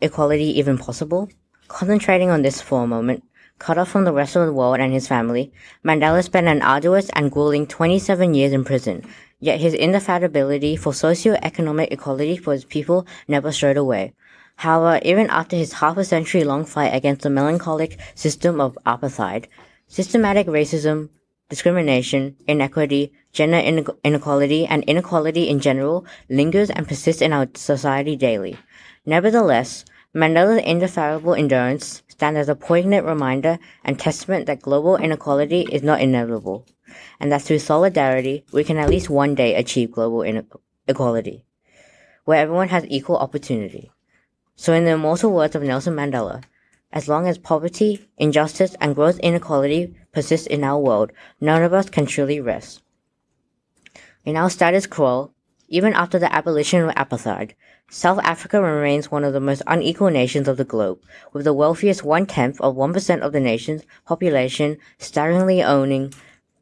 equality 0.00 0.58
even 0.58 0.78
possible? 0.78 1.28
Concentrating 1.68 2.30
on 2.30 2.42
this 2.42 2.60
for 2.60 2.84
a 2.84 2.86
moment, 2.86 3.22
cut 3.58 3.78
off 3.78 3.90
from 3.90 4.04
the 4.04 4.12
rest 4.12 4.36
of 4.36 4.46
the 4.46 4.52
world 4.52 4.80
and 4.80 4.92
his 4.92 5.06
family, 5.06 5.52
Mandela 5.84 6.22
spent 6.22 6.48
an 6.48 6.62
arduous 6.62 7.10
and 7.10 7.30
grueling 7.30 7.66
27 7.66 8.34
years 8.34 8.52
in 8.52 8.64
prison, 8.64 9.04
yet 9.38 9.60
his 9.60 9.74
indefatigability 9.74 10.78
for 10.78 10.92
socio-economic 10.92 11.92
equality 11.92 12.36
for 12.36 12.52
his 12.52 12.64
people 12.64 13.06
never 13.28 13.52
strayed 13.52 13.76
away. 13.76 14.14
However, 14.56 15.00
even 15.04 15.30
after 15.30 15.56
his 15.56 15.74
half 15.74 15.96
a 15.96 16.04
century 16.04 16.44
long 16.44 16.64
fight 16.64 16.94
against 16.94 17.22
the 17.22 17.30
melancholic 17.30 17.98
system 18.14 18.60
of 18.60 18.78
apartheid, 18.84 19.46
systematic 19.86 20.46
racism, 20.46 21.08
discrimination, 21.48 22.36
inequity, 22.46 23.12
gender 23.32 23.58
inequality, 24.04 24.66
and 24.66 24.84
inequality 24.84 25.48
in 25.48 25.60
general 25.60 26.04
lingers 26.28 26.70
and 26.70 26.86
persists 26.86 27.22
in 27.22 27.32
our 27.32 27.48
society 27.54 28.16
daily. 28.16 28.56
Nevertheless, 29.06 29.84
Mandela's 30.14 30.62
indefatigable 30.62 31.34
endurance 31.34 32.02
stands 32.08 32.38
as 32.38 32.48
a 32.48 32.54
poignant 32.54 33.06
reminder 33.06 33.58
and 33.84 33.98
testament 33.98 34.46
that 34.46 34.60
global 34.60 34.96
inequality 34.96 35.62
is 35.72 35.82
not 35.82 36.00
inevitable, 36.00 36.66
and 37.18 37.32
that 37.32 37.42
through 37.42 37.60
solidarity, 37.60 38.44
we 38.52 38.64
can 38.64 38.76
at 38.76 38.90
least 38.90 39.08
one 39.08 39.34
day 39.34 39.54
achieve 39.54 39.92
global 39.92 40.22
inequality, 40.22 41.44
where 42.24 42.40
everyone 42.40 42.68
has 42.68 42.84
equal 42.88 43.16
opportunity. 43.16 43.90
So 44.56 44.74
in 44.74 44.84
the 44.84 44.90
immortal 44.90 45.32
words 45.32 45.56
of 45.56 45.62
Nelson 45.62 45.94
Mandela, 45.94 46.42
as 46.92 47.08
long 47.08 47.26
as 47.26 47.38
poverty, 47.38 48.06
injustice, 48.18 48.74
and 48.80 48.94
gross 48.94 49.16
inequality 49.18 49.94
persist 50.12 50.48
in 50.48 50.64
our 50.64 50.78
world, 50.78 51.12
none 51.40 51.62
of 51.62 51.72
us 51.72 51.88
can 51.88 52.04
truly 52.04 52.40
rest. 52.40 52.82
In 54.24 54.36
our 54.36 54.50
status 54.50 54.86
quo, 54.86 55.32
even 55.70 55.94
after 55.94 56.18
the 56.18 56.32
abolition 56.34 56.82
of 56.82 56.94
apartheid, 56.96 57.52
South 57.88 58.18
Africa 58.24 58.60
remains 58.60 59.10
one 59.10 59.24
of 59.24 59.32
the 59.32 59.40
most 59.40 59.62
unequal 59.68 60.10
nations 60.10 60.48
of 60.48 60.56
the 60.56 60.64
globe, 60.64 61.00
with 61.32 61.44
the 61.44 61.54
wealthiest 61.54 62.04
one-tenth 62.04 62.60
of 62.60 62.74
1% 62.74 63.20
of 63.20 63.32
the 63.32 63.40
nation's 63.40 63.84
population 64.04 64.76
staggeringly 64.98 65.62
owning 65.62 66.12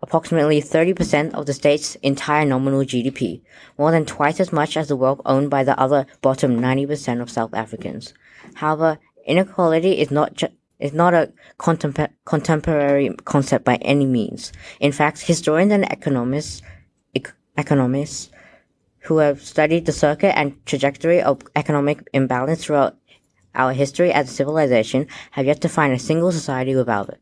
approximately 0.03 0.61
30% 0.61 1.33
of 1.33 1.47
the 1.47 1.55
state's 1.55 1.97
entire 1.97 2.45
nominal 2.45 2.83
GDP, 2.83 3.41
more 3.79 3.91
than 3.91 4.05
twice 4.05 4.41
as 4.41 4.53
much 4.53 4.77
as 4.77 4.89
the 4.89 4.97
wealth 4.97 5.21
owned 5.25 5.51
by 5.51 5.65
the 5.65 5.79
other 5.81 6.07
bottom 6.21 6.61
90% 6.61 7.21
of 7.21 7.31
South 7.31 7.55
Africans. 7.55 8.13
However, 8.55 8.99
inequality 9.25 9.99
is 9.99 10.11
not 10.11 10.43
is 10.79 10.93
not 10.93 11.13
a 11.13 11.33
contempor- 11.59 12.13
contemporary 12.25 13.11
concept 13.25 13.65
by 13.65 13.77
any 13.77 14.07
means. 14.07 14.53
In 14.79 14.93
fact, 14.93 15.23
historians 15.23 15.73
and 15.73 15.85
economists, 15.91 16.63
ec- 17.15 17.35
economists 17.57 18.31
who 19.09 19.19
have 19.19 19.43
studied 19.43 19.87
the 19.87 19.93
circuit 19.93 20.37
and 20.37 20.55
trajectory 20.67 21.23
of 21.23 21.41
economic 21.57 22.07
imbalance 22.13 22.63
throughout 22.63 22.95
our 23.55 23.73
history 23.73 24.13
as 24.13 24.31
a 24.31 24.35
civilization 24.35 25.07
have 25.31 25.47
yet 25.47 25.63
to 25.63 25.69
find 25.69 25.95
a 25.95 25.99
single 25.99 26.31
society 26.31 26.77
without 26.77 27.09
it. 27.09 27.21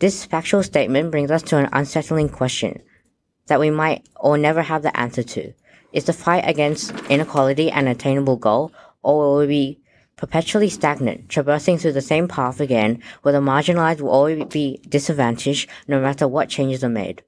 This 0.00 0.24
factual 0.24 0.64
statement 0.64 1.12
brings 1.12 1.30
us 1.30 1.42
to 1.44 1.56
an 1.56 1.68
unsettling 1.72 2.28
question 2.28 2.82
that 3.46 3.60
we 3.60 3.70
might 3.70 4.08
or 4.16 4.36
never 4.36 4.62
have 4.62 4.82
the 4.82 4.98
answer 4.98 5.22
to. 5.22 5.52
Is 5.92 6.06
the 6.06 6.12
fight 6.12 6.42
against 6.44 6.90
inequality 7.08 7.70
an 7.70 7.86
attainable 7.86 8.36
goal, 8.36 8.72
or 9.04 9.18
will 9.18 9.38
we 9.38 9.46
be 9.46 9.80
perpetually 10.16 10.68
stagnant, 10.68 11.28
traversing 11.28 11.78
through 11.78 11.92
the 11.92 12.02
same 12.02 12.26
path 12.26 12.60
again, 12.60 13.00
where 13.22 13.32
the 13.32 13.38
marginalized 13.38 14.00
will 14.00 14.10
always 14.10 14.44
be 14.46 14.80
disadvantaged 14.88 15.70
no 15.86 16.00
matter 16.00 16.26
what 16.26 16.48
changes 16.48 16.82
are 16.82 16.88
made? 16.88 17.22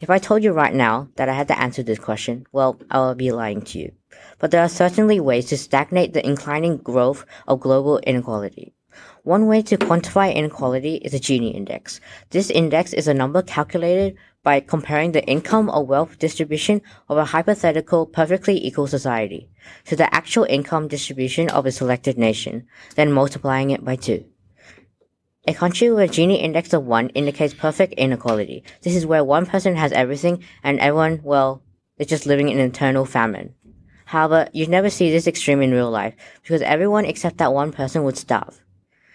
If 0.00 0.10
I 0.10 0.18
told 0.18 0.42
you 0.42 0.52
right 0.52 0.74
now 0.74 1.08
that 1.16 1.28
I 1.28 1.34
had 1.34 1.48
to 1.48 1.58
answer 1.58 1.82
this 1.82 1.98
question, 1.98 2.46
well, 2.52 2.80
I 2.90 3.00
would 3.00 3.18
be 3.18 3.32
lying 3.32 3.62
to 3.62 3.78
you. 3.78 3.92
But 4.38 4.50
there 4.50 4.62
are 4.62 4.68
certainly 4.68 5.20
ways 5.20 5.46
to 5.46 5.56
stagnate 5.56 6.12
the 6.12 6.26
inclining 6.26 6.78
growth 6.78 7.24
of 7.46 7.60
global 7.60 7.98
inequality. 7.98 8.74
One 9.22 9.46
way 9.46 9.62
to 9.62 9.76
quantify 9.76 10.34
inequality 10.34 10.96
is 10.96 11.12
the 11.12 11.18
Gini 11.18 11.54
index. 11.54 12.00
This 12.30 12.50
index 12.50 12.92
is 12.92 13.08
a 13.08 13.14
number 13.14 13.42
calculated 13.42 14.16
by 14.42 14.60
comparing 14.60 15.12
the 15.12 15.24
income 15.24 15.70
or 15.70 15.84
wealth 15.84 16.18
distribution 16.18 16.82
of 17.08 17.16
a 17.16 17.24
hypothetical 17.24 18.06
perfectly 18.06 18.64
equal 18.64 18.86
society 18.86 19.48
to 19.86 19.96
the 19.96 20.14
actual 20.14 20.44
income 20.44 20.86
distribution 20.88 21.48
of 21.48 21.66
a 21.66 21.72
selected 21.72 22.18
nation, 22.18 22.66
then 22.96 23.10
multiplying 23.10 23.70
it 23.70 23.84
by 23.84 23.96
two. 23.96 24.24
A 25.46 25.52
country 25.52 25.90
with 25.90 26.10
a 26.10 26.12
Gini 26.12 26.40
index 26.40 26.72
of 26.72 26.86
1 26.86 27.10
indicates 27.10 27.52
perfect 27.52 27.92
inequality. 27.94 28.64
This 28.80 28.96
is 28.96 29.04
where 29.04 29.22
one 29.22 29.44
person 29.44 29.76
has 29.76 29.92
everything 29.92 30.42
and 30.62 30.80
everyone, 30.80 31.20
well, 31.22 31.62
is 31.98 32.06
just 32.06 32.24
living 32.24 32.48
in 32.48 32.58
eternal 32.58 33.04
famine. 33.04 33.54
However, 34.06 34.48
you 34.54 34.66
never 34.66 34.88
see 34.88 35.10
this 35.10 35.26
extreme 35.26 35.60
in 35.60 35.72
real 35.72 35.90
life 35.90 36.14
because 36.42 36.62
everyone 36.62 37.04
except 37.04 37.36
that 37.38 37.52
one 37.52 37.72
person 37.72 38.04
would 38.04 38.16
starve. 38.16 38.62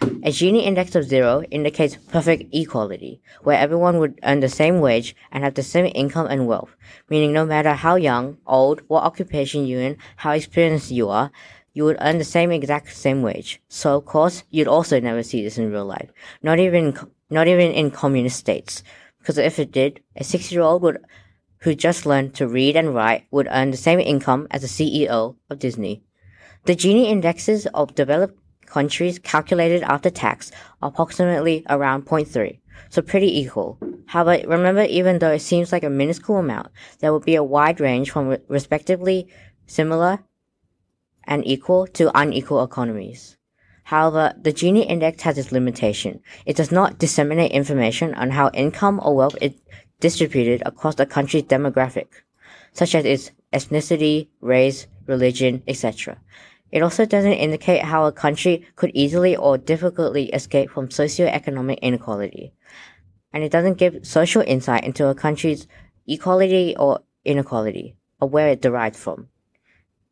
A 0.02 0.30
Gini 0.30 0.64
index 0.64 0.94
of 0.94 1.06
zero 1.06 1.42
indicates 1.50 1.96
perfect 1.96 2.54
equality, 2.54 3.22
where 3.42 3.58
everyone 3.58 3.98
would 3.98 4.20
earn 4.24 4.40
the 4.40 4.50
same 4.50 4.80
wage 4.82 5.16
and 5.32 5.44
have 5.44 5.56
the 5.56 5.64
same 5.64 5.92
income 5.96 6.28
and 6.28 6.46
wealth, 6.46 6.76
meaning 7.10 7.34
no 7.34 7.44
matter 7.44 7.74
how 7.74 7.96
young, 7.96 8.38
old, 8.46 8.82
what 8.88 9.04
occupation 9.04 9.66
you're 9.66 9.82
in, 9.82 9.98
how 10.18 10.32
experienced 10.32 10.92
you 10.92 11.10
are, 11.10 11.32
you 11.80 11.86
would 11.86 11.98
earn 12.02 12.18
the 12.18 12.26
same 12.26 12.52
exact 12.52 12.94
same 12.94 13.22
wage. 13.22 13.62
So 13.70 13.96
of 13.96 14.04
course, 14.04 14.44
you'd 14.50 14.68
also 14.68 15.00
never 15.00 15.24
see 15.24 15.42
this 15.42 15.58
in 15.58 15.72
real 15.72 15.86
life. 15.86 16.12
Not 16.44 16.60
even, 16.60 16.94
not 17.30 17.48
even 17.48 17.72
in 17.72 17.90
communist 17.90 18.36
states. 18.36 18.84
Because 19.18 19.38
if 19.38 19.60
it 19.60 19.72
did, 19.72 20.04
a 20.14 20.26
six 20.26 20.52
year 20.52 20.62
old 20.62 20.82
would, 20.82 20.98
who 21.60 21.74
just 21.74 22.06
learned 22.06 22.36
to 22.36 22.50
read 22.50 22.76
and 22.76 22.94
write 22.94 23.28
would 23.32 23.48
earn 23.50 23.72
the 23.72 23.78
same 23.78 24.02
income 24.02 24.46
as 24.52 24.62
the 24.62 24.68
CEO 24.68 25.38
of 25.50 25.60
Disney. 25.60 26.04
The 26.66 26.76
Gini 26.76 27.06
indexes 27.06 27.66
of 27.68 27.96
developed 27.96 28.38
countries 28.66 29.18
calculated 29.18 29.82
after 29.84 30.10
tax 30.10 30.52
are 30.82 30.90
approximately 30.90 31.64
around 31.70 32.06
0.3, 32.06 32.60
so 32.90 33.02
pretty 33.02 33.40
equal. 33.40 33.80
However, 34.08 34.46
remember 34.46 34.84
even 34.84 35.20
though 35.20 35.32
it 35.32 35.40
seems 35.40 35.72
like 35.72 35.84
a 35.84 35.90
minuscule 35.90 36.40
amount, 36.40 36.72
there 37.00 37.14
will 37.14 37.22
be 37.22 37.36
a 37.36 37.44
wide 37.56 37.80
range 37.80 38.12
from 38.12 38.36
respectively 38.50 39.30
similar 39.66 40.20
and 41.30 41.48
equal 41.48 41.88
to 41.88 42.12
unequal 42.18 42.64
economies. 42.64 43.38
However, 43.84 44.34
the 44.40 44.52
Gini 44.52 44.86
index 44.86 45.22
has 45.24 45.38
its 45.38 45.52
limitation. 45.52 46.22
It 46.46 46.58
does 46.58 46.72
not 46.72 47.00
disseminate 47.00 47.52
information 47.52 48.14
on 48.16 48.32
how 48.32 48.50
income 48.54 49.00
or 49.02 49.16
wealth 49.16 49.38
is 49.42 49.54
distributed 50.00 50.62
across 50.66 51.00
a 51.00 51.06
country's 51.06 51.44
demographic, 51.44 52.08
such 52.74 52.94
as 52.96 53.06
its 53.06 53.32
ethnicity, 53.54 54.28
race, 54.42 54.88
religion, 55.08 55.64
etc. 55.68 56.18
It 56.72 56.84
also 56.84 57.06
doesn't 57.06 57.32
indicate 57.34 57.84
how 57.84 58.06
a 58.06 58.12
country 58.12 58.66
could 58.76 58.92
easily 58.94 59.36
or 59.36 59.58
difficultly 59.58 60.26
escape 60.30 60.70
from 60.70 60.92
socio-economic 60.92 61.80
inequality. 61.82 62.54
And 63.34 63.44
it 63.44 63.52
doesn't 63.52 63.78
give 63.78 64.06
social 64.06 64.44
insight 64.46 64.84
into 64.84 65.08
a 65.08 65.16
country's 65.16 65.68
equality 66.08 66.76
or 66.78 67.02
inequality, 67.26 67.96
or 68.20 68.30
where 68.30 68.50
it 68.50 68.62
derived 68.62 68.96
from. 68.96 69.30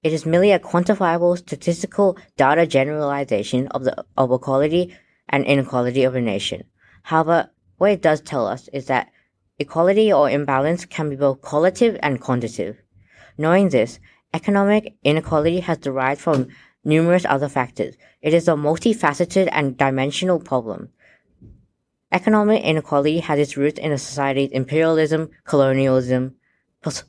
It 0.07 0.13
is 0.13 0.25
merely 0.25 0.51
a 0.53 0.59
quantifiable 0.59 1.38
statistical 1.38 2.18
data 2.38 2.66
generalization 2.66 3.68
of 3.75 3.84
the 3.84 4.06
of 4.16 4.31
equality 4.31 4.95
and 5.28 5.44
inequality 5.44 6.06
of 6.06 6.16
a 6.16 6.22
nation. 6.22 6.63
However, 7.03 7.51
what 7.78 7.91
it 7.91 8.01
does 8.01 8.22
tell 8.22 8.47
us 8.47 8.69
is 8.72 8.85
that 8.85 9.12
equality 9.59 10.13
or 10.13 10.29
imbalance 10.29 10.85
can 10.85 11.09
be 11.09 11.18
both 11.18 11.41
qualitative 11.41 12.00
and 12.01 12.22
quantitative. 12.22 12.78
Knowing 13.38 13.68
this, 13.68 14.00
Economic 14.34 14.95
inequality 15.03 15.59
has 15.59 15.78
derived 15.78 16.22
from 16.22 16.47
numerous 16.85 17.25
other 17.25 17.50
factors. 17.50 17.97
It 18.22 18.34
is 18.34 18.47
a 18.47 18.51
multifaceted 18.51 19.50
and 19.51 19.78
dimensional 19.78 20.39
problem. 20.39 20.88
Economic 22.13 22.63
inequality 22.63 23.19
has 23.19 23.39
its 23.39 23.57
roots 23.57 23.78
in 23.78 23.91
a 23.91 23.97
society's 23.97 24.51
imperialism, 24.51 25.31
colonialism, 25.44 26.35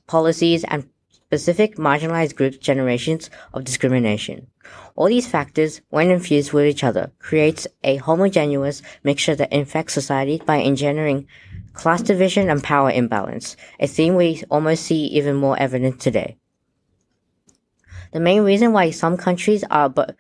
policies, 0.09 0.65
and 0.65 0.88
specific 1.28 1.77
marginalized 1.77 2.34
groups' 2.34 2.56
generations 2.56 3.28
of 3.53 3.62
discrimination. 3.62 4.47
All 4.97 5.09
these 5.09 5.28
factors, 5.28 5.83
when 5.91 6.11
infused 6.11 6.54
with 6.54 6.65
each 6.65 6.83
other, 6.83 7.13
creates 7.19 7.66
a 7.84 7.97
homogeneous 7.97 8.80
mixture 9.04 9.34
that 9.34 9.53
infects 9.53 9.92
society 9.92 10.41
by 10.47 10.63
engendering 10.63 11.27
class 11.75 12.01
division 12.01 12.48
and 12.48 12.63
power 12.63 12.91
imbalance, 12.91 13.59
a 13.78 13.86
theme 13.86 14.15
we 14.15 14.42
almost 14.51 14.84
see 14.84 15.04
even 15.04 15.36
more 15.36 15.59
evident 15.59 16.01
today. 16.01 16.39
The 18.13 18.21
main 18.21 18.41
reason 18.41 18.72
why 18.72 18.91
some 18.91 19.19
countries 19.19 19.65
are 19.71 19.91
but 19.91 20.16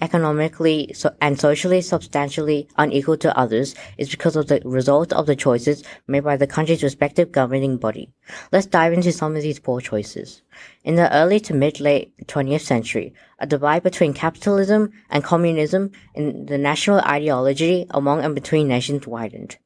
economically 0.00 0.92
so, 0.94 1.14
and 1.20 1.38
socially 1.38 1.80
substantially 1.80 2.68
unequal 2.76 3.16
to 3.18 3.36
others 3.36 3.74
is 3.98 4.10
because 4.10 4.36
of 4.36 4.48
the 4.48 4.60
result 4.64 5.12
of 5.12 5.26
the 5.26 5.36
choices 5.36 5.82
made 6.06 6.24
by 6.24 6.36
the 6.36 6.46
country's 6.46 6.82
respective 6.82 7.32
governing 7.32 7.76
body. 7.76 8.12
Let's 8.52 8.66
dive 8.66 8.92
into 8.92 9.12
some 9.12 9.36
of 9.36 9.42
these 9.42 9.58
poor 9.58 9.80
choices. 9.80 10.42
In 10.84 10.96
the 10.96 11.12
early 11.14 11.40
to 11.40 11.54
mid-late 11.54 12.26
20th 12.26 12.62
century, 12.62 13.14
a 13.38 13.46
divide 13.46 13.82
between 13.82 14.14
capitalism 14.14 14.92
and 15.10 15.24
communism 15.24 15.92
in 16.14 16.46
the 16.46 16.58
national 16.58 17.00
ideology 17.00 17.86
among 17.90 18.24
and 18.24 18.34
between 18.34 18.68
nations 18.68 19.06
widened. 19.06 19.58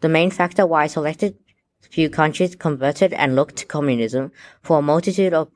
The 0.00 0.08
main 0.08 0.30
factor 0.30 0.66
why 0.66 0.86
selected 0.86 1.36
few 1.90 2.08
countries 2.08 2.54
converted 2.54 3.12
and 3.12 3.34
looked 3.34 3.56
to 3.56 3.66
communism 3.66 4.32
for 4.62 4.78
a 4.78 4.82
multitude 4.82 5.34
of 5.34 5.50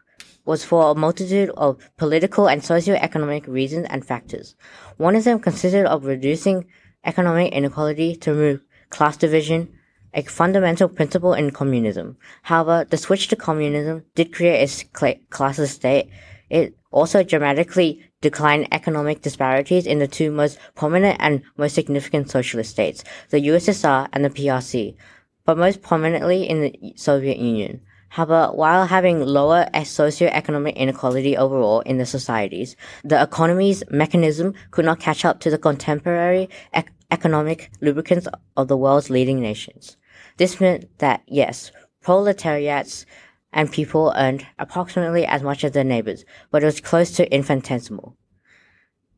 was 0.44 0.64
for 0.64 0.91
a 0.91 0.94
multitude 0.94 1.50
of 1.56 1.79
political 1.96 2.49
and 2.49 2.64
socio-economic 2.64 3.46
reasons 3.46 3.87
and 3.91 4.05
factors. 4.05 4.55
One 4.96 5.17
of 5.17 5.25
them 5.25 5.41
consisted 5.41 5.87
of 5.87 6.05
reducing 6.05 6.67
economic 7.05 7.52
inequality 7.52 8.17
to 8.17 8.32
remove 8.32 8.61
class 8.91 9.17
division, 9.17 9.73
a 10.12 10.23
fundamental 10.23 10.88
principle 10.88 11.35
in 11.35 11.50
communism. 11.50 12.17
However, 12.43 12.87
the 12.88 12.96
switch 12.96 13.29
to 13.29 13.37
communism 13.37 14.05
did 14.14 14.32
create 14.32 14.62
a 14.62 14.85
classless 15.31 15.69
state. 15.69 16.11
It 16.50 16.76
also 16.91 17.23
dramatically 17.23 18.05
declined 18.20 18.69
economic 18.70 19.23
disparities 19.23 19.87
in 19.87 19.99
the 19.99 20.06
two 20.06 20.31
most 20.31 20.58
prominent 20.75 21.17
and 21.20 21.43
most 21.56 21.75
significant 21.75 22.31
socialist 22.31 22.70
states, 22.70 23.02
the 23.31 23.41
USSR 23.49 24.08
and 24.12 24.25
the 24.25 24.31
PRC, 24.31 24.94
but 25.44 25.58
most 25.58 25.82
prominently 25.82 26.49
in 26.49 26.61
the 26.61 26.94
Soviet 26.96 27.38
Union. 27.38 27.81
However, 28.14 28.52
while 28.55 28.87
having 28.87 29.26
lower 29.26 29.66
socio-economic 29.82 30.76
inequality 30.76 31.37
overall 31.37 31.81
in 31.81 31.99
the 31.99 32.06
societies, 32.06 32.76
the 33.02 33.20
economy's 33.20 33.82
mechanism 33.90 34.55
could 34.70 34.84
not 34.84 35.00
catch 35.00 35.25
up 35.25 35.40
to 35.40 35.50
the 35.50 35.58
contemporary 35.58 36.49
ec- 36.72 36.93
economic 37.11 37.72
lubricants 37.81 38.28
of 38.56 38.69
the 38.69 38.76
world's 38.76 39.11
leading 39.11 39.40
nations. 39.40 39.96
This 40.37 40.61
meant 40.61 40.96
that, 40.99 41.22
yes, 41.26 41.72
proletariats 42.02 43.05
and 43.52 43.72
people 43.72 44.14
earned 44.17 44.46
approximately 44.60 45.26
as 45.26 45.43
much 45.43 45.64
as 45.64 45.72
their 45.72 45.82
neighbors, 45.82 46.25
but 46.52 46.62
it 46.62 46.67
was 46.67 46.81
close 46.81 47.10
to 47.17 47.34
infinitesimal. 47.34 48.17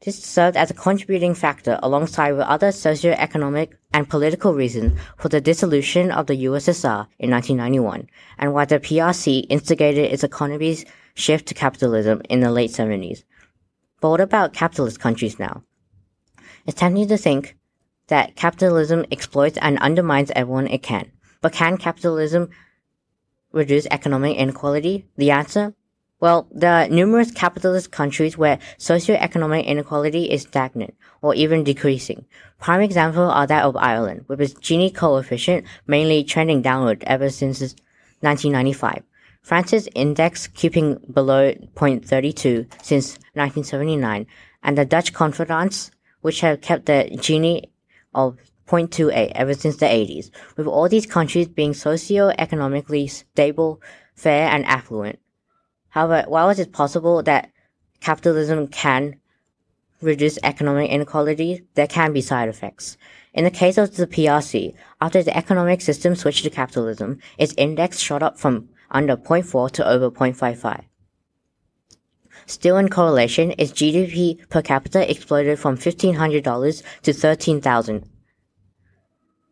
This 0.05 0.23
served 0.23 0.57
as 0.57 0.71
a 0.71 0.75
contributing 0.75 1.35
factor 1.35 1.79
alongside 1.83 2.33
with 2.33 2.43
other 2.43 2.71
socio-economic 2.71 3.79
and 3.93 4.09
political 4.09 4.53
reasons 4.53 4.99
for 5.17 5.29
the 5.29 5.41
dissolution 5.41 6.11
of 6.11 6.27
the 6.27 6.45
USSR 6.45 7.07
in 7.19 7.31
1991 7.31 8.09
and 8.39 8.53
why 8.53 8.67
the 8.67 8.79
PRC 8.79 9.47
instigated 9.49 10.13
its 10.13 10.23
economy's 10.23 10.85
shift 11.15 11.47
to 11.47 11.55
capitalism 11.55 12.21
in 12.29 12.41
the 12.41 12.51
late 12.51 12.71
70s. 12.71 13.25
But 14.01 14.11
what 14.11 14.21
about 14.21 14.53
capitalist 14.53 15.01
countries 15.01 15.39
now? 15.39 15.63
It's 16.67 16.79
tempting 16.79 17.09
to 17.09 17.17
think 17.17 17.57
that 18.09 18.37
capitalism 18.37 19.07
exploits 19.11 19.59
and 19.61 19.79
undermines 19.79 20.31
everyone 20.37 20.69
it 20.69 20.83
can. 20.83 21.11
But 21.41 21.53
can 21.53 21.79
capitalism 21.79 22.51
reduce 23.53 23.87
economic 23.91 24.37
inequality? 24.37 25.07
The 25.17 25.31
answer? 25.31 25.75
Well, 26.19 26.49
there 26.51 26.73
are 26.73 26.89
numerous 26.89 27.31
capitalist 27.31 27.91
countries 27.91 28.39
where 28.39 28.59
socio-economic 28.79 29.67
inequality 29.67 30.31
is 30.31 30.43
stagnant 30.43 30.95
or 31.21 31.35
even 31.35 31.63
decreasing. 31.63 32.25
Prime 32.59 32.81
example 32.81 33.25
are 33.25 33.47
that 33.47 33.65
of 33.65 33.77
Ireland, 33.77 34.25
with 34.27 34.41
its 34.41 34.55
Gini 34.55 34.95
coefficient 34.95 35.67
mainly 35.87 36.25
trending 36.25 36.63
downward 36.63 37.05
ever 37.07 37.29
since 37.29 37.61
1995. 38.21 39.03
France's 39.43 39.89
index 39.95 40.47
keeping 40.47 40.95
below 41.13 41.53
0.32 41.53 42.67
since 42.83 43.19
1979, 43.35 44.27
and 44.63 44.79
the 44.79 44.87
Dutch 44.87 45.13
Confederates, 45.13 45.91
which 46.23 46.41
have 46.41 46.63
kept 46.63 46.87
the 46.87 47.11
Gini 47.13 47.65
of 48.15 48.39
0.28 48.69 49.33
ever 49.35 49.53
since 49.53 49.77
the 49.77 49.87
80s, 49.87 50.31
with 50.57 50.67
all 50.67 50.89
these 50.89 51.05
countries 51.05 51.47
being 51.47 51.75
socio-economically 51.75 53.07
stable, 53.07 53.83
fair, 54.15 54.49
and 54.49 54.65
affluent. 54.65 55.19
However, 55.91 56.29
while 56.29 56.51
it 56.51 56.59
is 56.59 56.67
possible 56.67 57.23
that 57.23 57.51
capitalism 58.01 58.69
can 58.69 59.17
reduce 60.01 60.39
economic 60.43 60.91
inequality, 60.91 61.63
there 61.75 61.87
can 61.87 62.13
be 62.13 62.21
side 62.21 62.49
effects. 62.49 62.97
In 63.33 63.45
the 63.45 63.51
case 63.51 63.79
of 63.79 63.97
the 63.97 64.07
PRC, 64.07 64.75
after 65.01 65.23
the 65.23 65.37
economic 65.37 65.81
system 65.81 66.15
switched 66.15 66.45
to 66.45 66.51
capitalism, 66.51 67.19
its 67.39 67.55
index 67.57 67.99
shot 67.99 68.23
up 68.23 68.39
from 68.39 68.69
under 68.91 69.17
0.4 69.17 69.71
to 69.73 69.89
over 69.89 70.11
0.55. 70.11 70.85
Still 72.47 72.77
in 72.77 72.89
correlation, 72.89 73.55
its 73.59 73.73
GDP 73.73 74.49
per 74.49 74.63
capita 74.63 75.11
exploded 75.11 75.59
from 75.59 75.77
$1,500 75.77 76.83
to 77.03 77.13
13000 77.13 78.09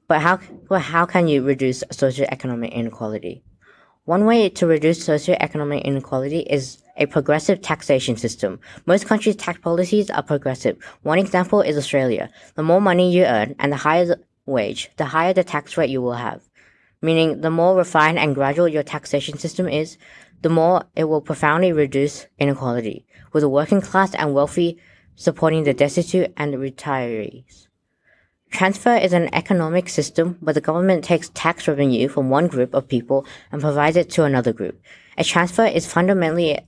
But 0.07 0.21
how, 0.21 0.39
well, 0.69 0.81
how 0.81 1.05
can 1.05 1.27
you 1.27 1.43
reduce 1.43 1.83
socioeconomic 1.85 2.73
inequality? 2.73 3.43
One 4.07 4.27
way 4.27 4.51
to 4.51 4.67
reduce 4.67 5.09
socioeconomic 5.09 5.83
inequality 5.83 6.41
is 6.41 6.83
a 6.99 7.07
progressive 7.07 7.63
taxation 7.63 8.19
system. 8.19 8.61
Most 8.85 9.07
countries' 9.07 9.35
tax 9.35 9.61
policies 9.61 10.11
are 10.11 10.23
progressive. 10.23 10.77
One 11.05 11.19
example 11.19 11.63
is 11.63 11.79
Australia. 11.79 12.29
The 12.55 12.63
more 12.63 12.83
money 12.83 13.11
you 13.11 13.25
earn 13.25 13.55
and 13.59 13.73
the 13.73 13.77
higher 13.77 14.05
the 14.05 14.21
wage, 14.45 14.91
the 14.99 15.07
higher 15.07 15.33
the 15.33 15.43
tax 15.43 15.79
rate 15.79 15.89
you 15.89 16.03
will 16.03 16.13
have. 16.13 16.43
Meaning, 17.01 17.41
the 17.41 17.49
more 17.49 17.79
refined 17.79 18.19
and 18.19 18.35
gradual 18.35 18.69
your 18.69 18.83
taxation 18.83 19.39
system 19.39 19.71
is, 19.71 19.97
the 20.43 20.51
more 20.51 20.85
it 20.95 21.05
will 21.05 21.23
profoundly 21.23 21.73
reduce 21.73 22.27
inequality, 22.39 23.07
with 23.33 23.41
the 23.41 23.49
working 23.49 23.81
class 23.81 24.15
and 24.15 24.35
wealthy 24.35 24.79
supporting 25.17 25.65
the 25.65 25.73
destitute 25.73 26.31
and 26.37 26.53
the 26.53 26.59
retirees. 26.59 27.69
Transfer 28.55 28.95
is 28.95 29.13
an 29.13 29.35
economic 29.35 29.89
system 29.89 30.37
where 30.39 30.55
the 30.55 30.61
government 30.61 31.03
takes 31.03 31.29
tax 31.31 31.67
revenue 31.67 32.07
from 32.07 32.31
one 32.31 32.47
group 32.47 32.73
of 32.73 32.87
people 32.87 33.27
and 33.51 33.61
provides 33.61 33.97
it 33.97 34.11
to 34.11 34.23
another 34.23 34.53
group. 34.53 34.81
A 35.19 35.25
transfer 35.25 35.65
is 35.65 35.93
fundamentally 35.93 36.61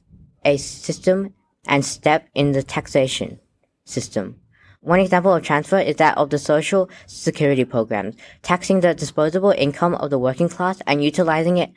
a 0.44 0.56
system 0.56 1.32
and 1.68 1.84
step 1.84 2.28
in 2.34 2.50
the 2.50 2.64
taxation 2.64 3.38
system. 3.84 4.34
One 4.80 4.98
example 4.98 5.32
of 5.32 5.44
transfer 5.44 5.78
is 5.78 5.94
that 5.96 6.18
of 6.18 6.30
the 6.30 6.40
social 6.40 6.90
security 7.06 7.64
programs, 7.64 8.16
taxing 8.42 8.80
the 8.80 8.92
disposable 8.92 9.52
income 9.52 9.94
of 9.94 10.10
the 10.10 10.18
working 10.18 10.48
class 10.48 10.82
and 10.88 11.04
utilizing 11.04 11.58
it 11.58 11.70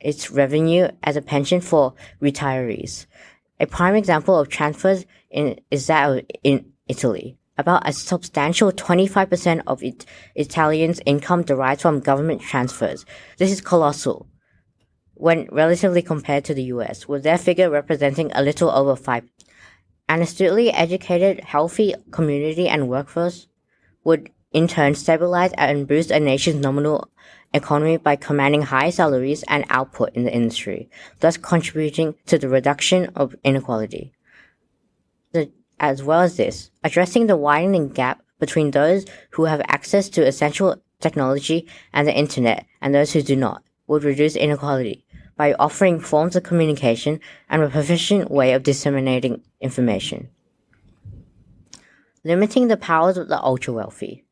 its 0.00 0.30
revenue 0.30 0.88
as 1.02 1.16
a 1.16 1.22
pension 1.22 1.60
for 1.60 1.92
retirees. 2.22 3.04
A 3.60 3.66
prime 3.66 3.94
example 3.94 4.38
of 4.38 4.48
transfers 4.48 5.04
in, 5.30 5.60
is 5.70 5.86
that 5.88 6.24
in 6.42 6.72
Italy. 6.88 7.36
About 7.60 7.86
a 7.86 7.92
substantial 7.92 8.72
25% 8.72 9.60
of 9.66 9.82
it, 9.82 10.06
Italians' 10.34 10.98
income 11.04 11.42
derives 11.42 11.82
from 11.82 12.00
government 12.00 12.40
transfers. 12.40 13.04
This 13.36 13.52
is 13.52 13.60
colossal 13.60 14.26
when 15.12 15.46
relatively 15.52 16.00
compared 16.00 16.46
to 16.46 16.54
the 16.54 16.62
US, 16.74 17.06
with 17.06 17.22
their 17.22 17.36
figure 17.36 17.68
representing 17.68 18.32
a 18.32 18.40
little 18.40 18.70
over 18.70 18.96
5. 18.96 19.24
An 20.08 20.22
astutely 20.22 20.70
educated, 20.72 21.40
healthy 21.40 21.94
community 22.10 22.66
and 22.66 22.88
workforce 22.88 23.46
would 24.04 24.30
in 24.52 24.66
turn 24.66 24.94
stabilize 24.94 25.52
and 25.58 25.86
boost 25.86 26.10
a 26.10 26.18
nation's 26.18 26.62
nominal 26.62 27.10
economy 27.52 27.98
by 27.98 28.16
commanding 28.16 28.62
high 28.62 28.88
salaries 28.88 29.44
and 29.48 29.66
output 29.68 30.14
in 30.14 30.24
the 30.24 30.32
industry, 30.32 30.88
thus 31.18 31.36
contributing 31.36 32.14
to 32.24 32.38
the 32.38 32.48
reduction 32.48 33.10
of 33.14 33.36
inequality. 33.44 34.14
As 35.80 36.02
well 36.02 36.20
as 36.20 36.36
this, 36.36 36.70
addressing 36.84 37.26
the 37.26 37.38
widening 37.38 37.88
gap 37.88 38.22
between 38.38 38.70
those 38.70 39.06
who 39.30 39.46
have 39.46 39.62
access 39.66 40.10
to 40.10 40.26
essential 40.26 40.76
technology 41.00 41.66
and 41.92 42.06
the 42.06 42.16
internet 42.16 42.66
and 42.82 42.94
those 42.94 43.14
who 43.14 43.22
do 43.22 43.34
not 43.34 43.62
would 43.86 44.04
reduce 44.04 44.36
inequality 44.36 45.06
by 45.38 45.54
offering 45.54 45.98
forms 45.98 46.36
of 46.36 46.42
communication 46.42 47.18
and 47.48 47.62
a 47.62 47.70
proficient 47.70 48.30
way 48.30 48.52
of 48.52 48.62
disseminating 48.62 49.40
information. 49.62 50.28
Limiting 52.24 52.68
the 52.68 52.76
powers 52.76 53.16
of 53.16 53.28
the 53.28 53.42
ultra 53.42 53.72
wealthy. 53.72 54.24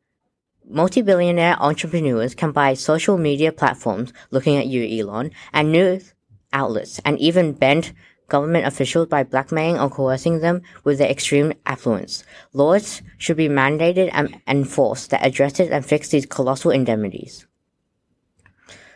Multi-billionaire 0.69 1.57
entrepreneurs 1.59 2.35
can 2.35 2.51
buy 2.51 2.75
social 2.75 3.17
media 3.17 3.51
platforms, 3.51 4.13
looking 4.29 4.55
at 4.55 4.67
you, 4.67 4.83
Elon, 5.01 5.31
and 5.51 5.71
news 5.71 6.13
outlets, 6.53 6.99
and 7.03 7.17
even 7.17 7.53
bend 7.53 7.91
government 8.29 8.65
officials 8.65 9.07
by 9.07 9.23
blackmailing 9.23 9.79
or 9.79 9.89
coercing 9.89 10.39
them 10.39 10.61
with 10.83 10.97
their 10.97 11.09
extreme 11.09 11.53
affluence. 11.65 12.23
Laws 12.53 13.01
should 13.17 13.37
be 13.37 13.49
mandated 13.49 14.09
and 14.13 14.41
enforced 14.47 15.09
that 15.09 15.25
addresses 15.25 15.69
and 15.69 15.85
fix 15.85 16.09
these 16.09 16.25
colossal 16.25 16.71
indemnities. 16.71 17.45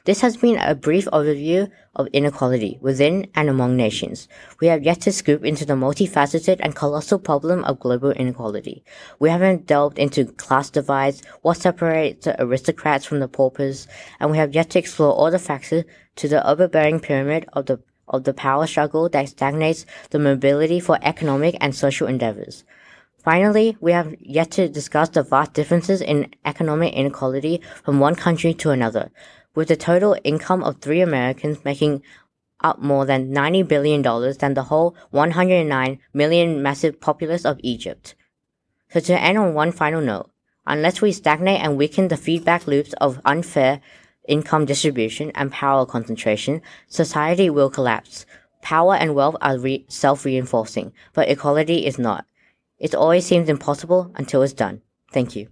This 0.05 0.19
has 0.19 0.35
been 0.35 0.57
a 0.57 0.75
brief 0.75 1.05
overview 1.13 1.71
of 1.95 2.07
inequality 2.11 2.77
within 2.81 3.27
and 3.35 3.49
among 3.49 3.77
nations. 3.77 4.27
We 4.59 4.67
have 4.67 4.83
yet 4.83 4.99
to 5.01 5.13
scoop 5.13 5.45
into 5.45 5.63
the 5.63 5.75
multifaceted 5.75 6.57
and 6.59 6.75
colossal 6.75 7.19
problem 7.19 7.63
of 7.63 7.79
global 7.79 8.11
inequality. 8.11 8.83
We 9.19 9.29
haven't 9.29 9.65
delved 9.65 9.97
into 9.97 10.25
class 10.25 10.69
divides, 10.69 11.23
what 11.41 11.55
separates 11.55 12.25
the 12.25 12.35
aristocrats 12.43 13.05
from 13.05 13.21
the 13.21 13.29
paupers, 13.29 13.87
and 14.19 14.29
we 14.29 14.37
have 14.37 14.53
yet 14.53 14.71
to 14.71 14.79
explore 14.79 15.13
all 15.13 15.31
the 15.31 15.39
factors 15.39 15.85
to 16.17 16.27
the 16.27 16.45
overbearing 16.45 16.99
pyramid 16.99 17.47
of 17.53 17.67
the 17.67 17.79
of 18.13 18.23
the 18.23 18.33
power 18.33 18.65
struggle 18.65 19.09
that 19.09 19.27
stagnates 19.27 19.85
the 20.11 20.19
mobility 20.19 20.79
for 20.79 20.97
economic 21.01 21.57
and 21.59 21.75
social 21.75 22.07
endeavors. 22.07 22.63
Finally, 23.23 23.77
we 23.81 23.91
have 23.91 24.13
yet 24.19 24.51
to 24.51 24.69
discuss 24.69 25.09
the 25.09 25.23
vast 25.23 25.53
differences 25.53 26.01
in 26.01 26.29
economic 26.45 26.93
inequality 26.93 27.61
from 27.83 27.99
one 27.99 28.15
country 28.15 28.53
to 28.53 28.69
another 28.69 29.09
with 29.55 29.67
the 29.67 29.75
total 29.75 30.15
income 30.23 30.63
of 30.63 30.77
three 30.77 31.01
Americans 31.01 31.63
making 31.63 32.01
up 32.61 32.79
more 32.79 33.05
than 33.05 33.33
$90 33.33 33.67
billion 33.67 34.01
than 34.01 34.53
the 34.53 34.63
whole 34.63 34.95
109 35.11 35.99
million 36.13 36.61
massive 36.61 36.99
populace 36.99 37.45
of 37.45 37.59
Egypt. 37.61 38.15
So 38.89 38.99
to 39.01 39.19
end 39.19 39.37
on 39.37 39.53
one 39.53 39.71
final 39.71 40.01
note, 40.01 40.29
unless 40.65 41.01
we 41.01 41.11
stagnate 41.11 41.61
and 41.61 41.77
weaken 41.77 42.07
the 42.07 42.17
feedback 42.17 42.67
loops 42.67 42.93
of 42.93 43.19
unfair 43.25 43.81
income 44.27 44.65
distribution 44.65 45.31
and 45.35 45.51
power 45.51 45.85
concentration, 45.85 46.61
society 46.87 47.49
will 47.49 47.69
collapse. 47.69 48.25
Power 48.61 48.95
and 48.95 49.15
wealth 49.15 49.35
are 49.41 49.57
re- 49.57 49.85
self 49.89 50.25
reinforcing, 50.25 50.93
but 51.13 51.29
equality 51.29 51.85
is 51.85 51.99
not. 51.99 52.25
It 52.79 52.95
always 52.95 53.25
seems 53.25 53.49
impossible 53.49 54.11
until 54.15 54.41
it's 54.41 54.53
done. 54.53 54.81
Thank 55.11 55.35
you. 55.35 55.49